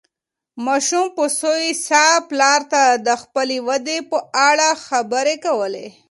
ماشوم 0.65 1.05
په 1.15 1.23
سوې 1.39 1.71
ساه 1.87 2.13
پلار 2.29 2.61
ته 2.71 2.81
د 3.07 3.09
خپلې 3.23 3.57
ودې 3.67 3.97
په 4.09 4.17
اړه 4.49 4.69
خبرې 4.85 5.35
کولې. 5.45 5.87